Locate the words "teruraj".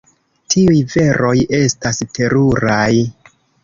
2.19-2.93